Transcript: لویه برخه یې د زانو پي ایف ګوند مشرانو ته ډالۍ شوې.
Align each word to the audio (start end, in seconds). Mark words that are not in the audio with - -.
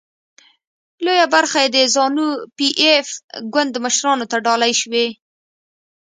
لویه 1.05 1.25
برخه 1.35 1.57
یې 1.63 1.69
د 1.75 1.77
زانو 1.93 2.27
پي 2.57 2.67
ایف 2.81 3.07
ګوند 3.53 3.73
مشرانو 3.85 4.25
ته 4.31 4.37
ډالۍ 4.45 4.73
شوې. 4.81 5.05